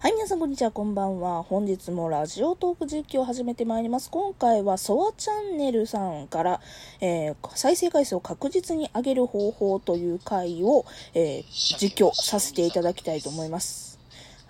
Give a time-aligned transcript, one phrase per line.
[0.00, 1.42] はい、皆さんこんにちは、こんばんは。
[1.42, 4.10] 本日もラジオトーク実況を始めてまいります。
[4.10, 6.60] 今回はソワチャンネルさんから、
[7.00, 11.44] えー再生回数を確実に上げる方法という回を、えー
[11.80, 13.98] 実況させていただきたいと思います。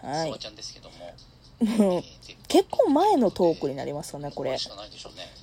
[0.02, 0.32] はい
[2.46, 4.58] 結構前のトークになりますかね、これ。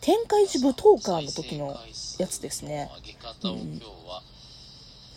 [0.02, 1.76] 天下一舞踏家の時の
[2.20, 2.92] やつですね。
[2.98, 4.22] 上げ方を今日は、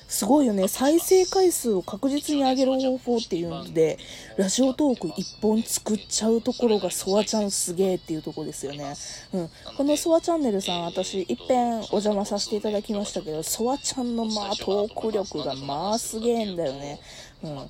[0.09, 0.69] すごいよね。
[0.69, 3.99] 再生回数を確実に上げる方法っていうので、
[4.39, 8.95] ラジオトーク一本作っちゃうところがソワちゃんすげえっていうとこですよね。
[9.35, 9.51] うん。
[9.77, 17.01] このソワチャンネルさん、私、いっぺんお邪魔させていただきましたけど、ソワちゃんのまあトーク力がまあすげえんだよね。
[17.43, 17.55] うん。
[17.57, 17.69] 本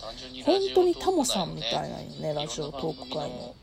[0.77, 3.29] 当にタモさんみたい内なね、ラジオトーク界。
[3.29, 3.55] の、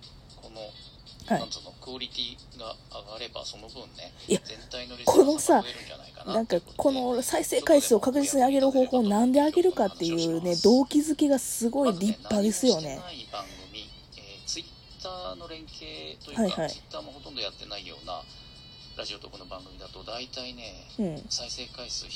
[1.25, 1.39] はい。
[1.39, 6.34] なんつうのクオリティが上がればその分ねいや全体のリスこのさナーが増えるんじゃないかな。
[6.34, 12.99] なんかこの再生回数を確実に上げる方法をなんで上げるかっていうね動機づけがすごい立派ですよね。
[15.05, 16.70] ターの連携というか、はいはい。
[16.70, 18.26] ツイッターもほとんどやってないような
[18.98, 21.23] ラジオトークの番組だと大体ね、うん。
[21.29, 22.09] 再生回数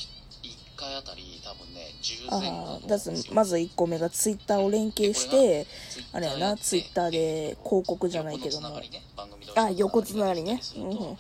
[0.43, 2.97] 1回あたり多分ね10前後ああだ
[3.33, 5.67] まず1個目がツイッターを連携して
[6.13, 8.81] あれやなツイッターでで広告じゃないけども。
[9.55, 11.17] あ横つながりねうんうんうん。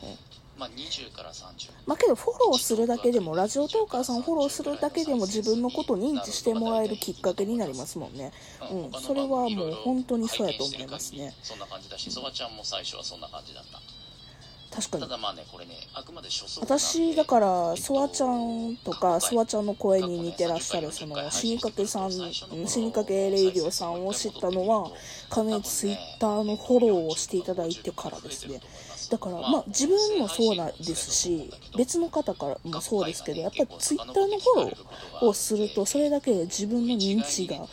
[0.57, 8.31] まあ20から30まあけどフォローするだけでもラジオトーカーさんをフォローするだけでも自分のことを認知してもらえるきっかけになりますもんね。
[8.71, 11.33] うんそれはもう本当にそうやと思いますね。
[11.43, 13.79] そんな感じだしそばちゃんも最初はそんな感じだった
[14.71, 15.03] 確かに。
[15.03, 24.91] ただまあねこれねあくまで初速私だからソワちゃんとかソワちゃんの声に似てらっしゃるその死にかけさんうん死にかけレイディオさんを知ったのは
[25.29, 28.61] かなりツイッターのフォローをしていただいてからですね。
[29.09, 37.67] だからまあ自分もそうなんですし別の方からもそうですけどやっぱりツイッターのフォローをするとそれだけで自分の認知がね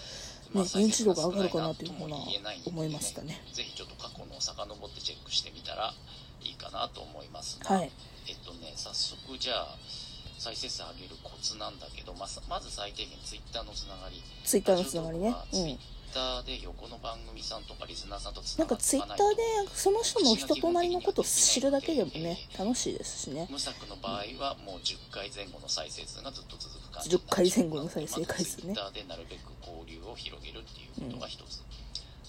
[0.55, 2.17] 認知度が上がるかなというふうな
[2.65, 3.43] 思いましたね。
[3.53, 5.93] ぜひちょっと過去のを遡ってチェックしてみたら
[6.77, 7.91] なと思いますがはい。
[8.29, 9.77] えっとね早速じゃあ
[10.39, 14.23] 再生数上げるコツなんだけどまずまず最低限ツイッターのつながり。
[14.45, 15.29] ツイッターのつながりね。
[15.29, 15.51] うん。
[15.51, 15.79] ツイッ
[16.13, 19.25] ターで横の番組さんとかリスナーさんとつななんがかツイッターで
[19.75, 23.49] その人の人となりのことを知るだけでもね楽しいですしね。
[23.51, 28.63] 無作の場合はもう10回前後の再生数がずっと続く感じ10回前後の再生回数ね。
[28.63, 31.63] ツイッターでなるべく交流を広げるっていうことが一つ、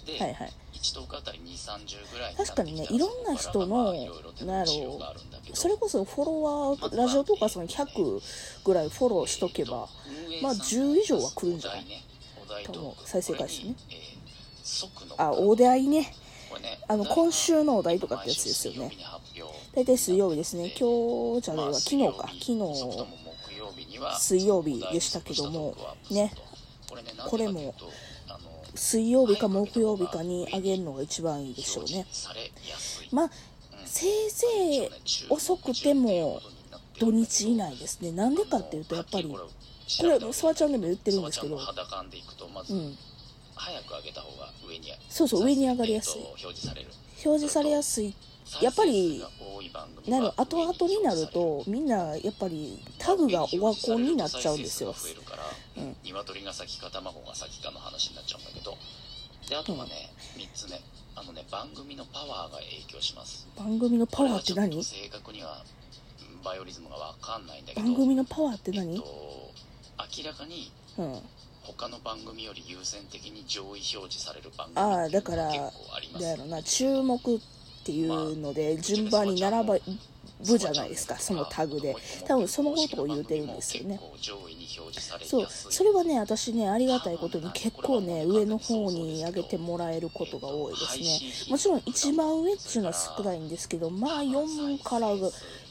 [0.08, 0.54] で、はいはい。
[0.74, 6.42] 1トークあたり2、30ぐらい確かにねいろんな人のなんやろうそれこそフォロ
[6.72, 8.22] ワーラジオとかその100
[8.64, 9.88] ぐらいフォローしとけば
[10.42, 11.84] まあ10以上は来るんじゃない？
[12.64, 13.76] と思う再生回数ね
[15.18, 16.14] あお題ね。
[16.88, 18.92] あの今週のお題とかってやつですよね。
[19.76, 20.74] 大体水曜日ですね。
[20.80, 21.74] 今日じゃないわ。
[21.74, 22.28] 昨日か。
[22.28, 25.76] 昨日水曜日でしたけども。
[26.10, 26.32] ね。
[27.30, 27.74] これも
[28.78, 32.06] 水曜日か木曜日かにあげるのが一番いいでしょうね。
[33.12, 33.30] まあ
[33.86, 34.90] せいぜい
[35.30, 36.42] 遅くても
[37.00, 38.12] 土日以内ですね。
[38.12, 39.38] なんでかっていうとやっぱりこ
[40.02, 41.56] れソワちゃんでも言ってるんですけど。
[41.56, 42.98] うん。
[43.56, 46.22] 早く上げた方が上にそうそう上に上がりやすい。
[46.22, 46.90] 表示される。
[47.26, 48.14] 表示されやすい。
[48.62, 49.24] やっぱり
[50.08, 54.96] なる後々になるとみんなやっぱりタグがオワコンになっちゃうんですよ、うん、
[56.04, 58.78] 鶏が先か卵が先かの話になっちゃうんだけど。
[59.50, 60.80] であとはね、うん、3つ目。
[61.16, 63.48] あのね番組のパワーが影響します。
[63.58, 64.84] 番組のパワーって何？
[64.84, 65.64] 正確には
[66.44, 67.86] バイオリズムが分かんないんだけど。
[67.86, 69.06] 番組のパワーって何、えっと、
[70.18, 71.20] 明らかに、うん。
[71.64, 76.64] 他の番組より優先的に上位表示される番組ああだからだやろな。
[76.64, 77.40] 注目っ
[77.84, 79.78] ていうので順番に並ば
[80.46, 81.96] 部じゃないですかそのタグで。
[82.26, 84.00] 多分そのことを言うてるんですよね。
[85.24, 85.48] そう。
[85.50, 91.52] それはね私ねありがたいことに結構ね上の方に上げてもらえることが多いですね。
[91.52, 95.08] もちろん一番上っていうのは少ないんですけどまあ4から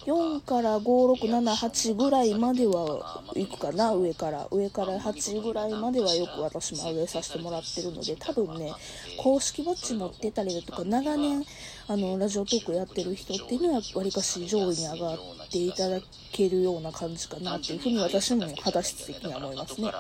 [0.07, 8.73] 4から5678ぐらいまでは行くかな上から上から8ぐらいまではよく私も上げさせてもらってるので多分ね
[9.19, 11.45] 公式バッジ持ってたりだとか長年
[11.89, 15.19] あのラジオトークやってる人っていうのはわりかし上位に上がっ
[15.51, 15.99] ていただ
[16.33, 19.91] けるような感じかなっていうふうに私も肌質的には思いますね。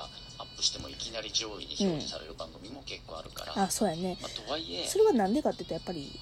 [0.62, 6.18] してもいきなり上位に表示される番組も結構あるから、うん、あそうやね、まあ、とはいえそれはなんでかっていうとやっぱり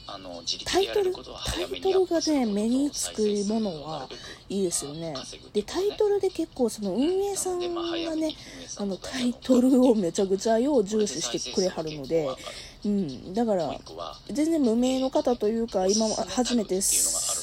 [0.64, 1.20] タイトルタ
[1.60, 4.08] イトルがね目につくものは
[4.48, 5.14] いいですよね。
[5.52, 8.34] でタイトルで結構その運営さんがね
[8.76, 12.28] あのタイトルをめちゃくちゃよう重視してくれはるので
[12.84, 13.80] うん、だから
[14.30, 16.80] 全然無名の方というか今初めて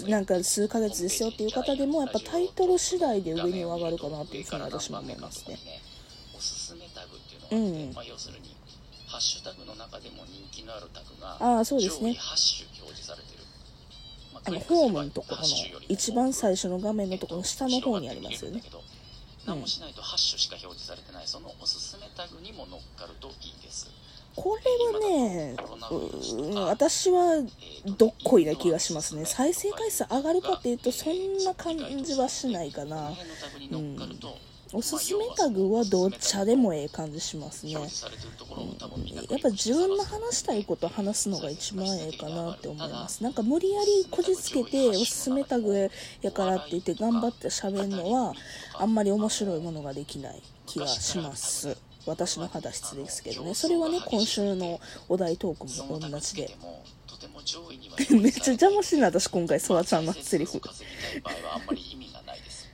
[0.07, 5.57] なんか数ヶ月ですよっていう方でもやっぱタイトル次第で上に上がるかなっていうふうに私も思いますね。
[6.41, 8.57] おすすめタグっていうのがあって、うん、まあ、要するに
[9.05, 12.17] ハッシュタグの中でも人気のあるタグが上位8種
[12.81, 13.45] 表示されてる、
[14.33, 18.63] まああのホームのところの8種よりも一番最初の画面のところの下の方にありますよね。
[19.45, 23.91] 何もしないと8種しか表示されてないそのおすすめタグにも乗っかるといいです。
[24.35, 25.55] これはね
[25.91, 27.43] うん私は
[27.97, 29.25] どっこいな気がしますね。
[29.25, 33.11] 再生回数上がるかっていうとそんな感じはしないかな
[34.73, 43.21] おすすめタグはどっちでもええ感じしますね、うん、やっぱ自分の話したいこと話すのが一番ええかなって思います。
[43.21, 45.89] なんか無理やりこじつけておすすめタグ
[46.21, 48.33] やからって言って頑張って喋るのは
[48.79, 51.77] あんまり面白いものができない気がします。
[52.05, 53.53] 私の肌質ですけどね。
[53.53, 54.79] それはね今週の
[55.09, 56.55] お題トークも同じで。
[58.09, 58.99] めっちゃ邪魔しい？
[58.99, 60.59] な私今回ソワちゃんのセリフ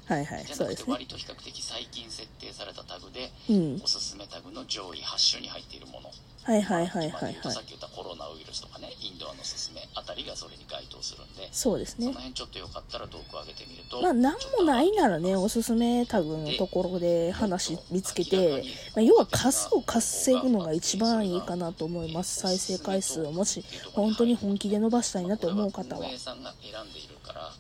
[0.08, 0.46] はいはい。
[0.46, 0.94] そうですね。
[0.94, 6.10] 割と比較的最近設定されたタグで、うん、おすすめタグの上位8種に入っているもの。
[6.44, 7.54] はいはいはいはいはい。
[7.54, 12.06] さっき言ったコロナウイルスとかねインドアのすすめあたりがそれに該当するんでそうですね。
[12.06, 18.64] その辺ちょっとよかったらトークを上げてみるとまあ何もないならねおすすめタグのところで話見つけて、
[18.96, 26.08] まあ、要は数を稼ぐのが一番いいかなと思います再生回数をもし本当に本気で伸ばしたいなと思う方は。
[26.18, 27.52] さんが選んでいるから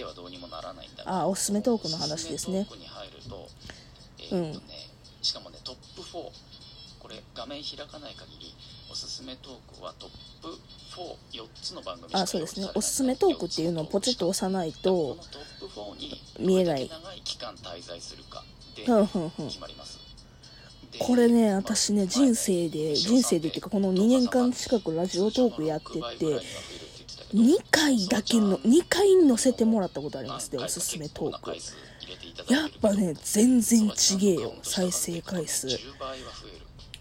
[0.00, 2.60] 自力ではどうにもならないんだあおすすめトークの話ですね。
[2.60, 3.48] おすすめトークに入ると,、
[4.18, 4.88] えーっとね
[5.22, 6.30] しかもねトップ4
[6.98, 8.54] これ画面開かない限り
[8.90, 10.10] おすすめトークはトッ
[10.42, 10.48] プ
[11.32, 12.68] 44つの番組あそうですね。
[12.74, 16.90] おすすめトークっていうのをポチッと押さないとこのトップ4に見えない。
[20.98, 26.40] これね私ね人生で人生でっていうかこの2年間近くラジオトークやってて
[27.34, 31.50] 2回だけの2回載せてもらったことありますねおすすめトーク。
[32.52, 35.68] やっぱね全然ちげえよ再生回数。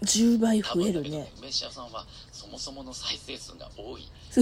[0.03, 1.31] 10倍増えるね。
[1.39, 4.07] 梅シアさんはそもそもの再生数が多い。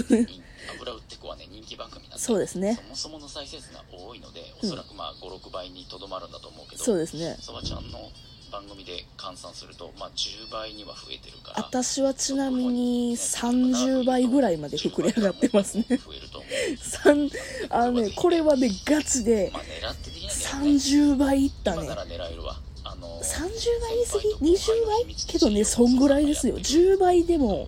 [0.76, 2.76] 油売ってこはね人気番組なんでそうですね。
[2.76, 7.38] そもそもの再生数が多いのでおそらくまあ56倍にとどまるんだと思うけどそうですね。
[7.42, 8.12] そばちゃんの
[8.52, 15.86] 番組で換算すると、まあ、10倍には増えてるから私はちなみに30倍ぐらいまで膨れ上がってますね。
[15.90, 16.52] 増えると思う
[17.30, 17.32] 3
[17.70, 20.70] あのねこれはねガチでまあ狙ってできないんだよね。
[20.72, 21.78] 30倍いったね。
[21.84, 22.60] 今なら狙えるわ。
[22.84, 25.16] あの30倍言い過ぎ20倍？
[25.28, 26.58] けどねそんぐらいですよ。
[26.58, 27.68] 10倍でも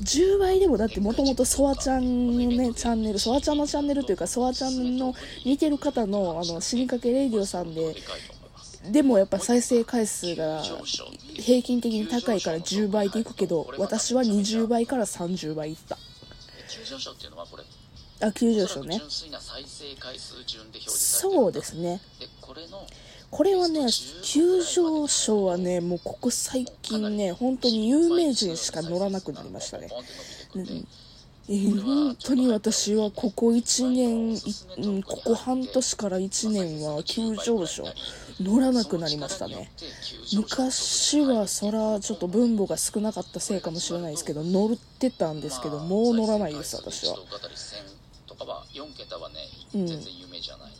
[0.00, 5.14] 10倍でもだってもともとソワちゃんのねチャンネルソワちゃんのチャンネルというかソワちゃんの
[5.44, 7.94] 似てる方のあの死にかけレイディオさんで
[8.90, 10.62] でもやっぱ再生回数が
[11.34, 15.96] 平均的に高いから10倍でいくけど私は20倍から30倍いった。
[16.68, 17.62] 急上昇っていうのはこれ
[18.20, 19.00] あ急上昇ね。
[20.88, 22.00] そうですね。
[22.20, 22.26] で
[23.30, 23.86] これはね
[24.22, 29.88] 急上昇はねもうここ最近ね本当に有名人しか乗らなくなりましたね、
[30.54, 30.64] うん
[31.46, 34.40] えー本当に私はここ1年、い
[34.78, 37.84] うん、ここ半年から1年は急上昇
[38.40, 39.70] 乗らなくなりましたね。
[40.34, 47.16] 昔はそらちょっと分母が少なかったせいかもしれないですけど乗ってたんですけどもう乗らないです私は。
[48.26, 48.64] とかは。
[48.72, 49.36] 4桁はね
[49.72, 50.72] 全然有名じゃない、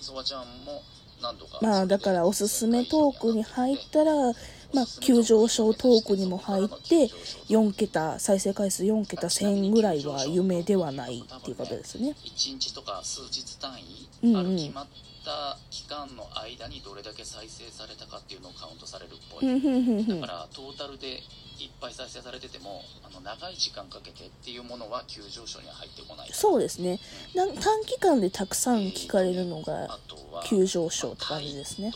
[0.00, 0.82] そばちゃんも
[1.22, 1.58] 何度か。
[1.62, 4.12] まあだからおすすめトークに入ったら
[4.74, 7.06] まあ、急上昇トークにも入って
[7.48, 12.14] 4桁再生回数4桁1000ぐらいは夢ではないっていうことですね。
[12.22, 14.74] 1日とか数日単位、うんうん
[15.28, 21.20] た期間の間にどれだけ再生されたかっていうのをカウントされるっぽい、だからトータルで
[21.60, 26.30] いっぱい再生されててもあの長い時間かけてっていうものは急上昇には入ってこない。
[26.32, 26.98] そうですね。
[27.34, 29.98] なん短期間でたくさん聞かれるのが
[30.46, 31.92] 急上昇って感じですね。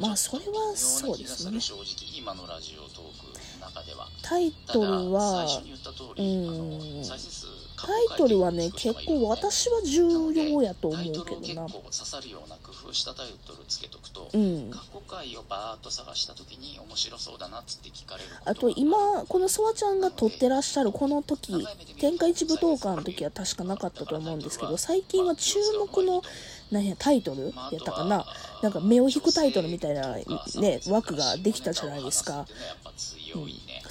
[0.00, 1.60] まあそれはそうですね。
[1.60, 1.84] 正直
[2.16, 3.26] 今のラジオトーク
[3.60, 4.08] の中では。
[4.22, 7.46] タイトルは最初に言った通うり、あんの再生数
[7.86, 11.68] タイトルはね結構私は重要やと思うけどな。
[11.68, 14.70] 構刺さるような工夫したタイトルつけとくと、うん。
[14.70, 21.66] 過去回をバーッと探した時に面白そうだなっつって聞かれるあと今このソワちゃんが撮ってらっしゃるこの時
[21.98, 26.22] 天下一武道館の時は確かなかったと思うんですけど最近は注目の
[26.70, 28.24] 何やタイトルやったかな。
[28.62, 32.46] なんか目を引くタイトルみたいなね枠ができたじゃないですか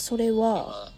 [0.03, 0.89] それは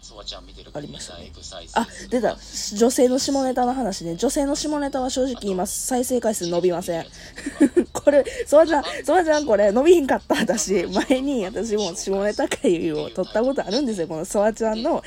[0.74, 1.30] ありましたね。
[1.74, 2.36] あ出た。
[2.76, 7.06] 女性の下ネタの話ね女性の下ネタは正直言います再生回数伸びません。
[7.94, 10.34] これソワちゃんソワちゃんこれ伸びひんかった。
[10.34, 14.08] 私前に私も下ネタ回を撮ったことあるんですよ。
[14.08, 15.04] このソワちゃんの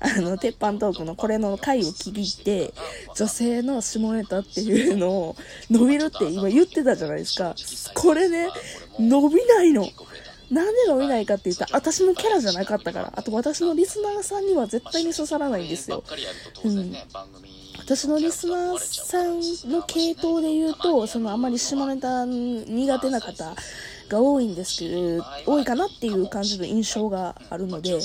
[0.00, 2.72] あの鉄板トークのこれの回を聞いて
[3.14, 5.36] 女性の下ネタっていうのを
[5.70, 7.54] 伸びるって今言ってたじゃないですか。
[7.92, 8.48] これね
[8.98, 9.86] 伸びないの
[10.52, 13.12] なんで伸びないかって言ったら、私のキャラじゃなかったから。
[13.16, 16.04] あと私のリスナーさんには絶対に刺さらないんですよ。
[16.64, 16.94] うん
[17.78, 23.56] 私のリスナーさんの系統で言うと、そのあんまり下ネタ苦手な方
[24.08, 27.98] が多いんですけど、多いかなっていう感じの印象があるので、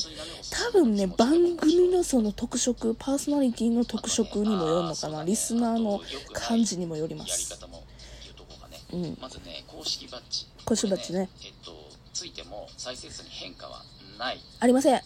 [0.50, 6.02] 多分ね、番組のその特色、パーソナリティの特色にもよるのかな、リスナーの
[6.34, 7.60] 感じにもよります。
[8.94, 10.48] うん、まずね、公式バッジ。
[10.66, 11.30] 公式バッジね。
[11.44, 11.87] えっと、
[12.18, 13.84] ついても再生数に変化は
[14.18, 14.40] ない。
[14.60, 15.02] ありません。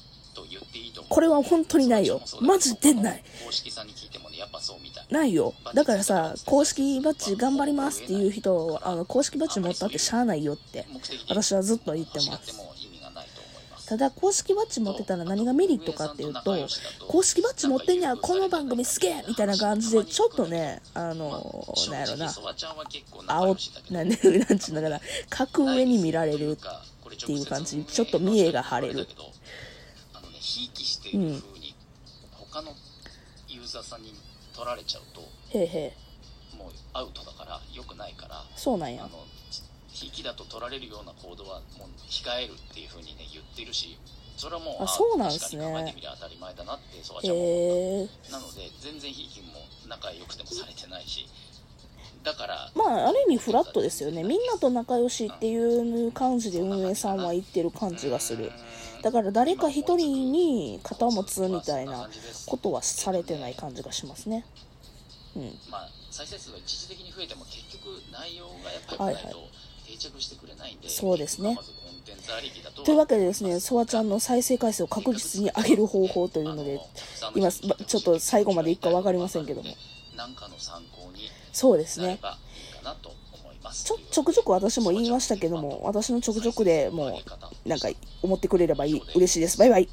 [1.10, 2.22] これは本当にないよ。
[2.40, 3.24] マジでない。
[3.46, 5.06] 公式さんに聞いてもね、やっぱそうみたい。
[5.10, 5.54] ないよ。
[5.74, 10.86] だからさ、公式バッジ頑張りますっていう人、あの、公式バッジ持ったってしゃあないよって、
[11.28, 12.72] 私はずっと言ってます。
[13.92, 16.56] ただ、公式バッジ持ってたら何がメリットかっていうと、
[17.10, 22.34] 公式バッジ持ってんや、この番組すげえみたいな感じで、ちょっとね、あの、なんやろな、
[23.28, 23.58] 青、
[23.90, 26.58] なんで、なんちゅうだから、格上に見られる
[27.16, 29.08] っていう感じ、ちょっと見栄が晴れる。
[30.40, 31.76] ひいきしている風に
[32.32, 32.74] 他の
[33.48, 34.14] ユーザーさんに
[34.56, 35.22] 取られちゃうと
[35.56, 35.94] へへ
[36.58, 39.06] もうアウトだからよくないからそうなんや。
[39.06, 39.24] あの
[39.88, 44.00] ひいきだと取られるような行動はもう控えるっていう風にね言ってるし
[44.36, 45.64] それはもうあそうなんですね。
[45.64, 48.32] 考えてみりゃ当たり前だなってそわちゃんも思った。
[48.32, 51.30] なので全然ひいきも仲良くてもされてないし
[52.24, 58.52] だからまあある意味フラットですよねみんなと仲良しっていう感じで運営さんは言ってる感じがする
[59.02, 62.10] だから誰か一人に肩を持つみたいな
[62.46, 64.46] ことはされてない感じがしますね。
[65.36, 65.44] うん。
[65.70, 69.40] まあ、再生数が一時的に増えても結局内容がやっぱりないと
[69.88, 71.58] 定着してくれないんで、そうですね。
[72.86, 76.80] というわけでですね、ソワちゃんの再生回数を確実に上げる方法というので、
[77.36, 79.70] 今、ちょっと最後までいくか分かりませんけども。
[81.52, 82.20] そうですね。
[83.74, 87.22] ちょ、ちょくちょく私も言いましたけども、私のちょくちょくでも
[87.66, 87.90] う、なんか
[88.22, 89.58] 思ってくれればいい、嬉しいです。
[89.58, 89.90] バイバイ。